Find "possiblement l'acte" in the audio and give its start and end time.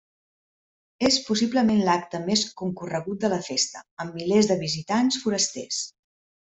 1.27-2.23